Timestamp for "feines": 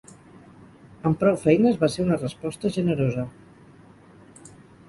1.43-1.77